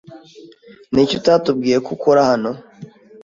[0.91, 2.51] Niki utatubwiye ko ukora hano?